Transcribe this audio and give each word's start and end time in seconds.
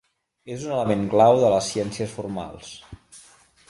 És 0.55 0.63
un 0.69 0.73
element 0.77 1.05
clau 1.13 1.39
de 1.45 1.53
les 1.55 1.69
ciències 1.77 2.19
formals. 2.19 2.77